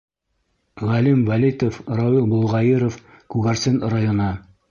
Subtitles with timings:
[0.91, 2.99] Ғәлим ВӘЛИТОВ, Рауил БОЛҒАИРОВ,
[3.35, 4.33] Күгәрсен районы: